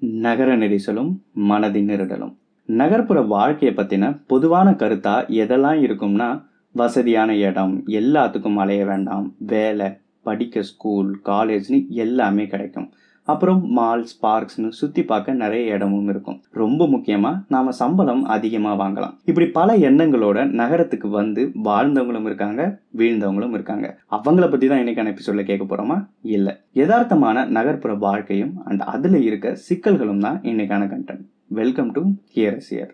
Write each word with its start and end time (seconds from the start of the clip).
நகர 0.00 0.56
நெரிசலும் 0.56 1.16
மனதின் 1.36 1.88
நெருடலும். 1.88 2.34
நகர்ப்புற 2.64 3.20
வாழ்க்கையை 3.20 3.78
பற்றின 3.78 4.20
பொதுவான 4.26 4.70
கருத்தா 4.70 5.28
எதெல்லாம் 5.28 5.80
இருக்கும்னா 5.80 6.44
வசதியான 6.72 7.36
இடம் 7.36 7.84
எல்லாத்துக்கும் 7.86 8.54
அலைய 8.54 8.84
வேண்டாம். 8.84 9.34
வேலை 9.38 9.90
படிக்க 10.22 10.62
ஸ்கூல் 10.62 11.20
காலேஜ்னு 11.24 11.88
எல்லாமே 11.88 12.46
கிடைக்கும். 12.46 12.92
அப்புறம் 13.32 13.60
மால்ஸ் 13.78 14.14
பார்க்ஸ்னு 14.24 14.68
சுற்றி 14.80 15.02
பார்க்க 15.10 15.34
நிறைய 15.42 15.74
இடமும் 15.76 16.08
இருக்கும். 16.12 16.38
ரொம்ப 16.62 16.86
முக்கியமாக 16.94 17.40
நாம் 17.54 17.70
சம்பளம் 17.80 18.22
அதிகமாக 18.34 18.78
வாங்கலாம். 18.82 19.14
இப்படி 19.30 19.46
பல 19.58 19.76
எண்ணங்களோட 19.88 20.38
நகரத்துக்கு 20.60 21.10
வந்து 21.18 21.44
வாழ்ந்தவங்களும் 21.68 22.28
இருக்காங்க 22.30 22.60
வீழ்ந்தவங்களும் 23.00 23.56
இருக்காங்க. 23.58 23.88
அவங்கள 24.18 24.46
பற்றி 24.52 24.68
தான் 24.68 24.82
இன்னைக்கான 24.84 25.12
எபிசோடில் 25.14 25.48
கேட்க 25.50 25.64
போகிறோமா 25.66 25.98
இல்லை. 26.36 26.54
யதார்த்தமான 26.82 27.46
நகர்ப்புற 27.58 27.94
வாழ்க்கையும் 28.06 28.54
அண்ட் 28.68 28.84
அதில் 28.94 29.20
இருக்க 29.28 29.56
சிக்கல்களும் 29.68 30.24
தான் 30.28 30.40
இன்னைக்கான 30.52 30.88
content 30.94 31.26
welcome 31.60 31.92
to 31.94 32.02
here 32.34 32.58
here 32.70 32.90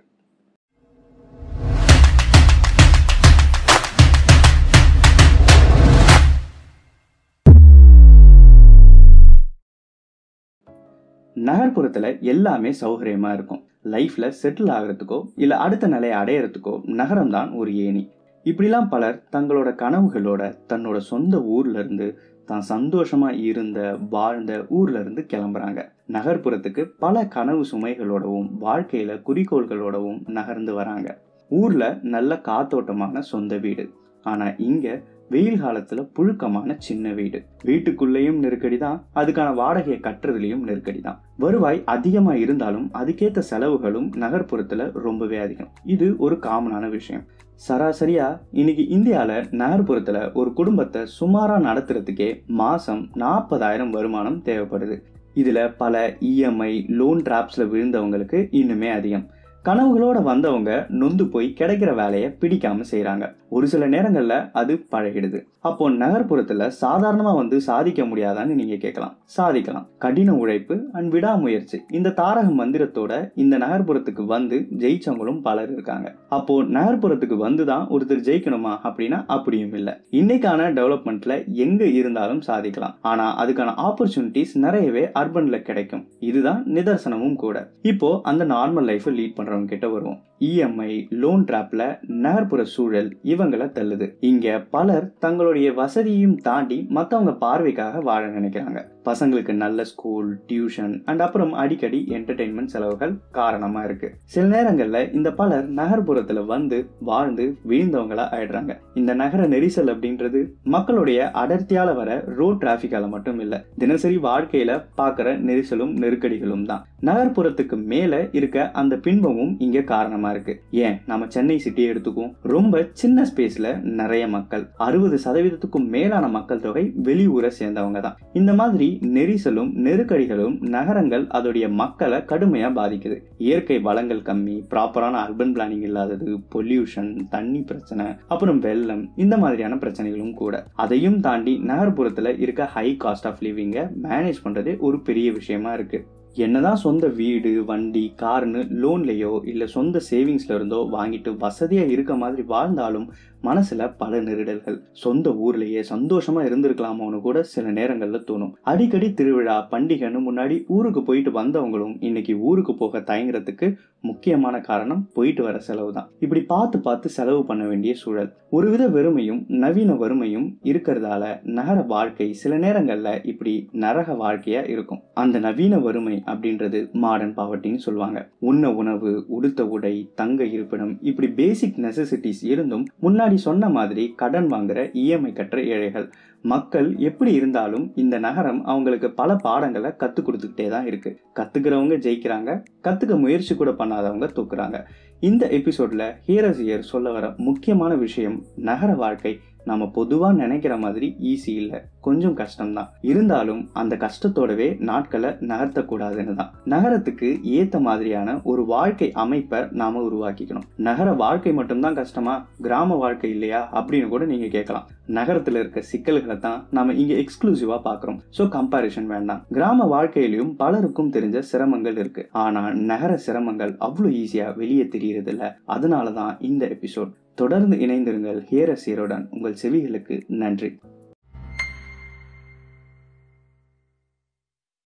நகர்ப்புறத்தில் 11.49 12.11
எல்லாமே 12.33 12.71
சௌகரியமாக 12.83 13.37
இருக்கும். 13.39 13.63
லைஃப்பில் 13.95 14.37
செட்டில் 14.41 14.71
ஆகிறதுக்கோ 14.77 15.19
இல்லை 15.43 15.57
அடுத்த 15.65 15.87
நிலையை 15.95 16.15
அடையிறதுக்கோ 16.21 16.75
நகரம் 17.01 17.35
தான் 17.37 17.51
ஒரு 17.61 17.73
ஏணி. 17.87 18.05
இப்படிலாம் 18.47 18.89
பலர் 18.95 19.19
தங்களோட 19.35 19.69
கனவுகளோட 19.83 20.43
தன்னோட 20.71 20.99
சொந்த 21.13 21.37
ஊர்லேருந்து 21.57 22.07
தான் 22.49 22.65
சந்தோஷமாக 22.73 23.41
இருந்த 23.49 23.81
வாழ்ந்த 24.15 24.53
ஊர்லேருந்து 24.79 25.23
கிளம்புறாங்க. 25.33 25.81
நகர்ப்புறத்துக்கு 26.17 26.83
பல 27.05 27.25
கனவு 27.37 27.63
சுமைகளோடவும் 27.71 28.49
வாழ்க்கையில் 28.67 29.23
குறிக்கோள்களோடவும் 29.29 30.21
நகர்ந்து 30.39 30.75
வராங்க. 30.81 31.09
ஊரில் 31.51 31.89
நல்ல 32.15 32.41
காத்தோட்டமான 32.49 33.23
சொந்த 33.33 33.57
வீடு. 33.67 33.87
ஆனால் 34.31 34.57
இங்கே 34.69 34.95
வெயில் 35.35 35.63
காலத்துல 35.63 36.01
புழுக்கமான 36.17 36.77
சின்ன 36.89 37.13
வீடு. 37.21 37.39
வீட்டுக்குள்ளேயும் 37.69 38.43
நெருக்கடி 38.45 38.79
தான் 38.87 38.99
அதுக்கான 39.21 39.49
வாடகையை 39.63 40.01
கட்டுறதுலயும் 40.07 40.67
நெருக்கடி 40.69 41.01
தான். 41.09 41.19
வருவாய் 41.37 41.83
அதிகமாக 41.85 42.39
இருந்தாலும் 42.39 42.91
அதுக்கேற்ற 42.95 43.39
செலவுகளும் 43.39 44.11
நகர்ப்புறத்தில் 44.21 44.91
ரொம்பவே 44.93 45.37
அதிகம். 45.37 45.69
இது 45.85 46.17
ஒரு 46.19 46.37
காமனான 46.37 46.91
விஷயம். 46.91 47.25
சராசரியா 47.69 48.41
இன்னைக்கு 48.51 48.89
இந்தியாவில் 48.89 49.49
நகர்ப்புறத்தில் 49.63 50.35
ஒரு 50.35 50.53
குடும்பத்தை 50.53 51.07
சுமாராக 51.07 51.67
நடத்துறதுக்கே 51.69 52.31
மாதம் 52.47 53.09
நாற்பதாயிரம் 53.15 53.91
வருமானம் 53.91 54.43
தேவைப்படுது. 54.45 54.97
இதில் 55.35 55.73
பல 55.77 56.17
இஎம்ஐ 56.21 56.89
லோன் 56.89 57.23
டிராப்ஸில் 57.23 57.71
விழுந்தவங்களுக்கு 57.73 58.39
இன்னுமே 58.61 58.91
அதிகம். 58.91 59.27
கனவுகளோட 59.67 60.23
வந்தவங்க 60.23 60.87
நொந்து 60.89 61.27
போய் 61.27 61.55
கிடைக்கிற 61.59 61.95
வேலையை 61.95 62.29
பிடிக்காம 62.41 62.85
செய்யறாங்க 62.91 63.35
ஒரு 63.49 63.69
சில 63.69 63.89
நேரங்கள்ல 63.89 64.51
அது 64.53 64.75
பழகிடுது. 64.93 65.39
அப்போ 65.61 65.91
நகர்ப்புறத்துல 65.91 66.71
சாதாரணமா 66.81 67.35
வந்து 67.35 67.61
சாதிக்க 67.61 68.03
முடியாதான்னு 68.03 68.55
நீங்க 68.59 68.77
கேட்கலாம். 68.77 69.15
சாதிக்கலாம். 69.25 69.87
கடின 69.99 70.35
உழைப்பு 70.35 70.85
அண்ட் 70.93 71.11
விடாமுயற்சி. 71.11 71.79
இந்த 71.91 72.11
தாரக 72.11 72.49
மந்திரத்தோட 72.51 73.31
இந்த 73.35 73.59
நகர்ப்புறத்துக்கு 73.59 74.25
வந்து 74.25 74.67
ஜெயிச்சவங்களும் 74.79 75.41
பலர் 75.41 75.73
இருக்காங்க. 75.73 76.15
அப்போ 76.29 76.63
நகர்ப்புறத்துக்கு 76.63 77.37
வந்துதான் 77.49 77.85
ஒருத்தர் 77.97 78.27
ஜெயிக்கணுமா 78.29 78.75
அப்படின்னா 78.85 79.25
அப்படியும் 79.27 79.73
இல்லை. 79.73 79.95
இன்னைக்கான 80.11 80.69
டெவலப்மெண்ட்ல 80.73 81.53
எங்க 81.53 81.85
இருந்தாலும் 81.85 82.41
சாதிக்கலாம். 82.41 82.97
ஆனா 83.01 83.47
அதுக்கான 83.47 83.75
ஆப்பர்ச்சுனிட்டிஸ் 83.87 84.55
நிறையவே 84.55 85.05
அர்பன்ல 85.15 85.63
கிடைக்கும். 85.63 86.07
இதுதான் 86.21 86.65
நிதர்சனமும் 86.75 87.37
கூட. 87.37 87.71
இப்போ 87.83 88.21
அந்த 88.23 88.45
நார்மல் 88.45 88.83
லைஃப் 88.83 89.09
லீட் 89.09 89.37
பண்றவங்க 89.57 89.65
கிட்ட 89.65 89.89
வருவோம் 89.89 90.19
இஎம்ஐ 90.41 91.07
லோன் 91.11 91.45
டிராப்ல 91.45 91.83
நகர்ப்புற 92.07 92.65
சூழல் 92.65 93.19
இவங்களை 93.23 93.69
தள்ளுது. 93.79 94.13
இங்க 94.21 94.59
பலர் 94.71 95.13
தங்களுடைய 95.19 95.73
வசதியும் 95.73 96.37
தாண்டி 96.37 96.87
மற்றவங்க 96.95 97.35
பார்வைக்காக 97.41 98.03
வாழ 98.03 98.27
நினைக்கிறாங்க. 98.27 98.81
பசங்களுக்கு 99.07 99.53
நல்ல 99.53 99.85
ஸ்கூல் 99.85 100.39
டியூஷன் 100.49 101.03
அண்ட் 101.05 101.21
அப்புறம் 101.21 101.53
அடிக்கடி 101.53 102.07
என்டர்டெயின்மெண்ட் 102.09 102.65
செலவுகள் 102.65 103.19
காரணமாக 103.31 103.87
இருக்கு. 103.87 104.15
சில 104.25 104.47
நேரங்களில் 104.47 105.13
இந்த 105.13 105.33
பலர் 105.33 105.73
நகர்ப்புறத்தில் 105.73 106.47
வந்து 106.47 106.89
வாழ்ந்து 107.01 107.57
வீழ்ந்தவங்களா 107.69 108.25
ஆயிடுறாங்க. 108.33 108.79
இந்த 108.95 109.15
நகர 109.15 109.49
நெரிசல் 109.49 109.93
அப்படின்றது 109.95 110.53
மக்களுடைய 110.63 111.31
அடர்த்தியால் 111.35 111.95
வர 111.95 112.25
ரோட் 112.27 112.63
டிராபிக்கால 112.63 113.09
மட்டும் 113.09 113.41
இல்லை 113.41 113.59
தினசரி 113.79 114.17
வாழ்க்கையில 114.17 114.85
பார்க்குற 114.97 115.39
நெரிசலும் 115.39 115.93
நெருக்கடிகளும் 115.93 116.65
தான். 116.65 116.87
நகர்ப்புறத்துக்கு 117.03 117.85
மேலே 117.85 118.29
இருக்க 118.33 118.71
அந்த 118.71 118.97
பின்பமும் 118.97 119.57
இங்கே 119.59 119.85
காரணமாக 119.85 120.35
இருக்கு. 120.35 120.63
ஏன்? 120.71 121.01
நம்ம 121.07 121.27
சென்னை 121.29 121.63
சிட்டியை 121.65 121.91
எடுத்துக்குவோம். 121.93 122.33
ரொம்ப 122.43 122.89
சின்ன 122.93 123.27
ஸ்பேஸில் 123.35 123.83
நிறைய 123.83 124.29
மக்கள். 124.29 124.67
அறுபது 124.77 125.19
சதவீதத்துக்கும் 125.25 125.89
மேலான 125.89 126.29
மக்கள் 126.29 126.61
தொகை 126.61 126.93
வெளியூரை 127.03 127.51
சேர்ந்தவங்க 127.61 128.01
தான். 128.01 128.19
இந்த 128.33 128.55
மாதிரி 128.55 128.96
நெரிசலும் 129.17 129.71
நெருக்கடிகளும் 129.87 130.57
நகரங்கள் 130.77 131.25
அதோடைய 131.39 131.67
மக்களை 131.83 132.25
கடுமையாக 132.25 132.73
பாதிக்குது. 132.81 133.17
இயற்கை 133.39 133.79
வளங்கள் 133.79 134.23
கம்மி 134.29 134.57
ப்ராப்பரான 134.73 135.15
அர்பன் 135.25 135.55
பிளானிங் 135.57 135.87
இல்லாதது 135.89 136.29
பொல்யூஷன் 136.55 137.13
தண்ணி 137.31 137.61
பிரச்சனை 137.61 138.07
அப்புறம் 138.27 138.59
வெள்ளம் 138.59 139.05
இந்த 139.17 139.37
மாதிரியான 139.37 139.77
பிரச்சனைகளும் 139.77 140.35
கூட. 140.35 140.65
அதையும் 140.75 141.21
தாண்டி 141.21 141.55
நகர்ப்புறத்தில் 141.73 142.39
இருக்க 142.39 142.65
ஹை 142.75 142.89
காஸ்ட் 143.05 143.27
ஆஃப் 143.27 143.43
லிவிங்கை 143.43 143.85
மேனேஜ் 144.03 144.45
பண்ணுறதே 144.45 144.79
ஒரு 144.79 145.01
பெரிய 145.01 145.33
விஷயமா 145.33 145.73
இருக்குது 145.75 146.15
என்னதான் 146.37 146.77
சொந்த 146.77 147.07
வீடு 147.09 147.65
வண்டி 147.65 148.03
கார்னு 148.17 148.63
லோன்லேயோ 148.83 149.41
இல்லை 149.45 149.67
சொந்த 149.67 150.01
சேவிங்ஸ்ல 150.11 150.55
இருந்தோ 150.55 150.89
வாங்கிட்டு 150.93 151.37
வசதியாக 151.37 151.91
இருக்க 151.91 152.17
மாதிரி 152.17 152.43
வாழ்ந்தாலும் 152.43 153.07
மனசுல 153.43 153.95
பல 153.99 154.21
நெருடல்கள். 154.21 154.77
சொந்த 154.93 155.31
ஊர்லயே 155.31 155.83
சந்தோஷமா 155.91 156.41
இருந்திருக்கலாமோன்னு 156.49 157.21
கூட 157.21 157.43
சில 157.43 157.71
நேரங்கள்ல 157.71 158.19
தோணும். 158.29 158.53
அடிக்கடி 158.63 159.13
திருவிழா 159.13 159.69
பண்டிகைன்னு 159.71 160.21
முன்னாடி 160.29 160.65
ஊருக்கு 160.67 161.03
போயிட்டு 161.03 161.31
வந்தவங்களும் 161.31 161.97
இன்னைக்கு 162.01 162.39
ஊருக்கு 162.39 162.75
போக 162.75 162.99
தயங்குறதுக்கு 162.99 163.77
முக்கியமான 164.01 164.61
காரணம் 164.61 165.09
போயிட்டு 165.15 165.43
வர 165.43 165.59
செலவு 165.59 165.93
தான். 165.93 166.09
இப்படி 166.21 166.43
பார்த்து 166.43 166.81
பார்த்து 166.81 167.09
செலவு 167.09 167.45
பண்ண 167.45 167.65
வேண்டிய 167.67 167.95
சூழல். 167.95 168.33
ஒருவித 168.51 168.89
வெறுமையும் 168.89 169.41
நவீன 169.49 169.93
வறுமையும் 169.93 170.49
இருக்கிறதால 170.63 171.25
நகர 171.43 171.81
வாழ்க்கை 171.83 172.33
சில 172.33 172.59
நேரங்கள்ல 172.59 173.27
இப்படி 173.27 173.69
நரக 173.73 174.13
வாழ்க்கையா 174.13 174.69
இருக்கும். 174.69 175.03
அந்த 175.15 175.39
நவீன 175.39 175.79
வறுமை 175.79 176.23
அப்படின்றது 176.27 176.93
மாடர்ன் 176.93 177.35
பாவர்ட்டின்னு 177.37 177.83
சொல்லுவாங்க. 177.87 178.29
உண்ண 178.39 178.75
உணவு 178.75 179.25
உடுத்த 179.29 179.67
உடை 179.67 179.95
தங்க 180.15 180.45
இருப்பிடம் 180.45 180.99
இப்படி 181.01 181.29
பேசிக் 181.29 181.79
நெசசிட்டிஸ் 181.79 182.43
இருந்தும் 182.43 182.87
முன்னாடி 183.03 183.35
சொன்ன 183.35 183.69
மாதிரி 183.69 184.13
கடன் 184.17 184.47
வாங்குற 184.47 184.79
இஎம்ஐ 185.03 185.33
கட்டுற 185.33 185.65
ஏழைகள். 185.67 186.09
மக்கள் 186.43 186.89
எப்படி 186.97 187.33
இருந்தாலும் 187.33 187.93
இந்த 187.95 188.19
நகரம் 188.19 188.65
அவங்களுக்கு 188.65 189.09
பல 189.11 189.37
பாடங்களை 189.37 189.91
கற்றுக் 189.97 190.29
கொடுத்துக்கிட்டே 190.29 190.69
தான் 190.69 190.87
இருக்கு. 190.87 191.11
கத்துக்கிறவங்க 191.35 191.97
ஜெயிக்கிறாங்க 192.07 192.51
கத்துக்க 192.83 193.19
முயற்சி 193.19 193.55
கூட 193.55 193.71
பண்ணாதவங்க 193.71 194.29
தூக்குறாங்க. 194.37 194.85
இந்த 195.21 195.47
எபிசோட்ல 195.51 196.13
ஹீரஸ் 196.27 196.63
இயர் 196.67 196.91
சொல்ல 196.93 197.11
வர 197.11 197.35
முக்கியமான 197.37 197.95
விஷயம் 197.95 198.43
நகர 198.57 198.95
வாழ்க்கை 198.95 199.39
நம்ம 199.67 199.89
பொதுவாக 199.99 200.39
நினைக்கிற 200.43 200.75
மாதிரி 200.77 201.09
ஈஸி 201.31 201.53
இல்லை. 201.63 201.81
கொஞ்சம் 202.01 202.37
கஷ்டம்தான். 202.37 202.91
இருந்தாலும் 203.13 203.63
அந்த 203.73 203.95
கஷ்டத்தோடவே 203.97 204.69
நாட்களை 204.91 205.31
நகர்த்தக்கூடாதுன்னு 205.53 206.35
தான். 206.35 206.53
நகரத்துக்கு 206.65 207.29
ஏற்ற 207.59 207.77
மாதிரியான 207.81 208.39
ஒரு 208.45 208.65
வாழ்க்கை 208.75 209.09
அமைப்பை 209.25 209.61
நாம 209.83 210.03
உருவாக்கிக்கணும். 210.09 210.69
நகர 210.89 211.09
வாழ்க்கை 211.13 211.53
மட்டும்தான் 211.53 211.99
கஷ்டமா? 212.01 212.35
கிராம 212.63 212.95
வாழ்க்கை 212.95 213.31
இல்லையா? 213.31 213.63
அப்படின்னு 213.73 214.09
கூட 214.09 214.25
நீங்க 214.25 214.47
கேட்கலாம். 214.47 214.87
நகரத்துல 215.19 215.61
இருக்க 215.63 215.81
சிக்கல்களை 215.91 216.37
தான் 216.39 216.61
நாம 216.71 216.93
இங்க 216.93 217.15
எக்ஸ்க்ளூசிவா 217.15 217.77
பாக்குறோம் 217.89 218.19
ஸோ 218.39 218.45
கம்பாரிசன் 218.49 219.11
வேண்டாம். 219.15 219.43
கிராம 219.53 219.87
வாழ்க்கையிலும் 219.87 220.57
பலருக்கும் 220.57 221.13
தெரிஞ்ச 221.13 221.43
சிரமங்கள் 221.53 221.99
இருக்கு. 221.99 222.29
ஆனா 222.45 222.63
நகர 222.93 223.13
சிரமங்கள் 223.27 223.75
அவ்வளோ 223.81 224.11
ஈஸியா 224.23 224.49
வெளியே 224.57 224.87
தெரியறது 224.97 225.31
இல்ல 225.31 225.45
அதனாலதான் 225.69 226.35
இந்த 226.51 226.65
எபிசோட் 226.77 227.13
தொடர்ந்து 227.37 227.77
இணைந்திருங்கள் 227.77 228.41
ஹேரசியருடன் 228.51 229.25
உங்கள் 229.31 229.57
செவிகளுக்கு 229.63 230.17
நன்றி. 230.29 230.71